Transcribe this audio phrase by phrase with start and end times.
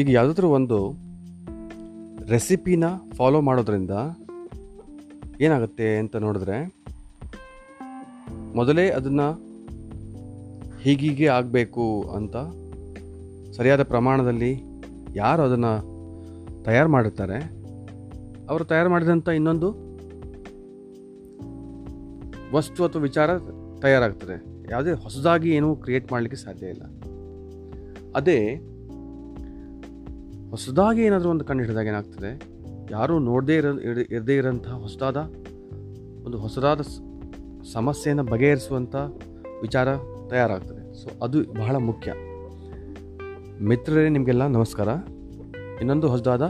[0.00, 0.78] ಈಗ ಯಾವುದಾದ್ರೂ ಒಂದು
[2.28, 2.84] ರೆಸಿಪಿನ
[3.16, 3.94] ಫಾಲೋ ಮಾಡೋದ್ರಿಂದ
[5.40, 6.58] ಏನಾಗುತ್ತೆ ಅಂತ ನೋಡಿದ್ರೆ
[8.54, 9.26] ಮೊದಲೇ ಅದನ್ನು
[10.82, 11.86] ಹೀಗೀಗೆ ಆಗಬೇಕು
[12.16, 12.36] ಅಂತ
[13.56, 14.52] ಸರಿಯಾದ ಪ್ರಮಾಣದಲ್ಲಿ
[15.14, 15.72] ಯಾರು ಅದನ್ನು
[16.62, 17.38] ತಯಾರು ಮಾಡಿರ್ತಾರೆ,
[18.50, 19.68] ಅವರು ತಯಾರು ಮಾಡಿದಂಥ ಇನ್ನೊಂದು
[22.56, 23.30] ವಸ್ತು ಅಥವಾ ವಿಚಾರ
[23.80, 24.36] ತಯಾರಾಗ್ತದೆ.
[24.70, 26.84] ಯಾವುದೇ ಹೊಸದಾಗಿ ಏನೂ ಕ್ರಿಯೇಟ್ ಮಾಡಲಿಕ್ಕೆ ಸಾಧ್ಯ ಇಲ್ಲ.
[28.16, 28.40] ಅದೇ
[30.50, 32.58] ಹೊಸದಾಗಿ ಏನಾದರೂ ಒಂದು ಕಂಡು ಹಿಡಿದಾಗ ಏನಾಗ್ತದೆ?
[32.90, 35.16] ಯಾರೂ ನೋಡದೇ ಇರೋ, ಇರ- ಇರದೇ ಇರೋಂತಹ ಹೊಸದಾದ,
[36.26, 36.80] ಒಂದು ಹೊಸದಾದ
[37.72, 38.96] ಸಮಸ್ಯೆಯನ್ನು ಬಗೆಹರಿಸುವಂಥ
[39.60, 39.88] ವಿಚಾರ
[40.30, 41.02] ತಯಾರಾಗ್ತದೆ.
[41.02, 42.14] ಸೊ, ಅದು ಬಹಳ ಮುಖ್ಯ.
[43.62, 44.88] ಮಿತ್ರರೇ, ನಿಮಗೆಲ್ಲ ನಮಸ್ಕಾರ.
[45.80, 46.42] ಇನ್ನೊಂದು ಹೊಸದಾದ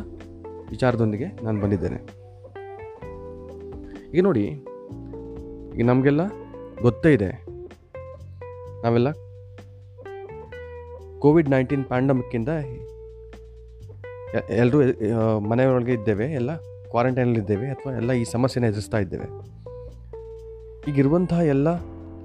[0.71, 2.19] ವಿಚಾರದೊಂದಿಗೆ ನಾನು ಬಂದಿದ್ದೇನೆ.
[4.15, 4.45] ಈಗ ನೋಡಿ,
[5.77, 6.21] ಈಗ ನಮಗೆಲ್ಲ
[6.83, 7.47] ಗೊತ್ತೇ ಇದೆ.
[8.83, 9.13] ನಾವೆಲ್ಲ
[11.19, 12.49] ಕೋವಿಡ್ ನೈನ್ಟೀನ್ ಪ್ಯಾಂಡಮಿಕ್ಕಿಂದ
[14.35, 14.79] ಎಲ್ಲರೂ
[15.41, 16.57] ಮನೆಯೊಳಗೆ ಇದ್ದೇವೆ, ಎಲ್ಲ
[16.91, 19.59] ಕ್ವಾರಂಟೈನಲ್ಲಿದ್ದೇವೆ ಅಥವಾ ಎಲ್ಲ ಈ ಸಮಸ್ಯೆನ ಎದುರಿಸ್ತಾ ಇದ್ದೇವೆ.
[20.91, 21.69] ಈಗಿರುವಂತಹ ಎಲ್ಲ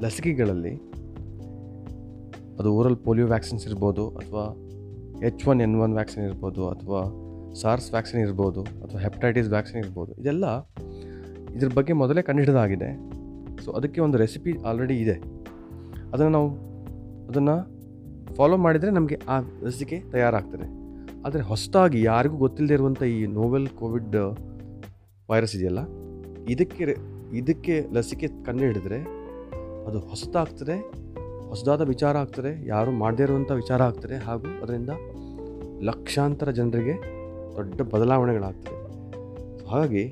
[0.01, 0.75] ಲಸಿಕೆಗಳಲ್ಲಿ
[2.59, 4.55] ಅದು ಓರಲ್ ಪೋಲಿಯೋ ವ್ಯಾಕ್ಸಿನ್ಸ್ ಇರ್ಬೋದು, ಅಥವಾ
[5.25, 7.01] H one, N one vaccine ಇರ್ಬೋದು, ಅಥವಾ
[7.53, 10.45] ಸಾರ್ಸ್ ವ್ಯಾಕ್ಸಿನ್ ಇರ್ಬೋದು, ಅಥವಾ ಹೆಪಟೈಟಿಸ್ ವ್ಯಾಕ್ಸಿನ್ ಇರ್ಬೋದು, ಇದೆಲ್ಲ
[11.55, 13.13] ಇದ್ರ ಬಗ್ಗೆ ಮೊದಲೇ ಕಂಡುಹಿಡಿದಾಗಿದೆ.
[13.65, 15.13] ಸೊ, ಅದಕ್ಕೆ ಒಂದು ರೆಸಿಪಿ ಆಲ್ರೆಡಿ ಇದೆ.
[16.13, 16.49] ಅದನ್ನು ನಾವು
[17.27, 17.55] ಅದನ್ನು
[18.35, 20.82] ಫಾಲೋ ಮಾಡಿದರೆ ನಮಗೆ ಆ ಲಸಿಕೆ ತಯಾರಾಗ್ತದೆ.
[21.25, 24.15] ಆದರೆ ಹೊಸದಾಗಿ ಯಾರಿಗೂ ಗೊತ್ತಿಲ್ಲದೆ ಇರುವಂಥ ಈ ನೋವೆಲ್ ಕೋವಿಡ್
[25.29, 25.79] ವೈರಸ್ ಇದೆಯಲ್ಲ?
[26.49, 26.95] ಇದಕ್ಕೆ
[27.33, 28.63] ಇದಕ್ಕೆ ಲಸಿಕೆ ಕಂಡು
[29.85, 30.79] ಅದು ಹೊಸದಾಗ್ತದೆ,
[31.47, 34.89] ಹೊಸದಾದ ವಿಚಾರ ಆಗ್ತದೆ, ಯಾರು ಮಾಡದೇ ಇರುವಂಥ ವಿಚಾರ ಆಗ್ತದೆ ಹಾಗೂ ಅದರಿಂದ
[35.81, 36.93] ಲಕ್ಷಾಂತರ ಜನರಿಗೆ
[37.55, 38.77] ದೊಡ್ಡ ಬದಲಾವಣೆಗಳಾಗ್ತದೆ.
[39.65, 40.05] ಹಾಗಾಗಿ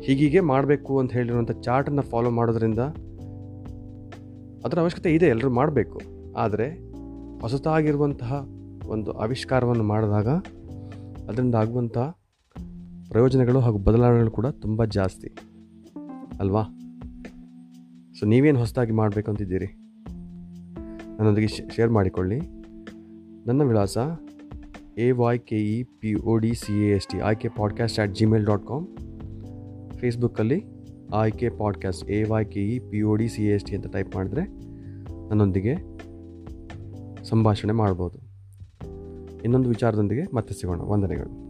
[0.00, 2.78] ಹೀಗೀಗೆ ಮಾಡಬೇಕು ಅಂತ ಹೇಳಿರುವಂಥ ಚಾರ್ಟನ್ನು ಫಾಲೋ ಮಾಡೋದ್ರಿಂದ
[4.64, 6.00] ಅದರ ಅವಶ್ಯಕತೆ ಇದೆ ಎಲ್ಲರೂ ಮಾಡಬೇಕು.
[6.36, 6.91] ಆದರೆ
[7.42, 8.46] ಹೊಸತಾಗಿರುವಂತಹ
[8.86, 10.28] ಒಂದು ಆವಿಷ್ಕಾರವನ್ನು ಮಾಡಿದಾಗ
[11.28, 11.98] ಅದರಿಂದ ಆಗುವಂಥ
[13.08, 15.28] ಪ್ರಯೋಜನಗಳು ಹಾಗೂ ಬದಲಾವಣೆಗಳು ಕೂಡ ತುಂಬ ಜಾಸ್ತಿ.
[16.40, 16.62] ಅಲ್ವಾ?
[18.20, 19.66] ಸೊ ನೀವೇನು ಹೊಸದಾಗಿ ಮಾಡಬೇಕು ಅಂತಿದ್ದೀರಿ?
[21.06, 22.38] ನನ್ನೊಂದಿಗೆ ಶೇರ್ ಮಾಡಿಕೊಳ್ಳಿ.
[23.46, 23.98] ನನ್ನ ವಿಳಾಸ
[24.98, 28.44] A Y K E P O D C A S T Aayke podcast at Gmail
[28.44, 28.86] dot com
[29.98, 30.64] ಫೇಸ್ಬುಕ್ಕಲ್ಲಿ
[31.14, 34.42] Aayke podcast A Y K E P O D C S T ಅಂತ type ಮಾಡಿದ್ರೆ
[35.28, 35.91] ನನ್ನೊಂದಿಗೆ
[37.24, 38.18] ಸಂಭಾಷಣೆ ಮಾಡ್ಬೋದು.
[39.42, 40.80] ಇನ್ನೊಂದು ವಿಚಾರದೊಂದಿಗೆ ಮತ್ತೆ ಸಿಗೋಣ.
[40.80, 41.42] ವಂದನೆಗಳು.